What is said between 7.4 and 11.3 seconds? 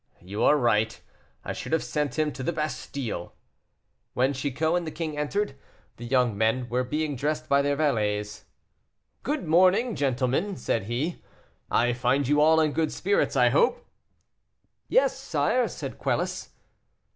by their valets. "Good morning, gentlemen," said he;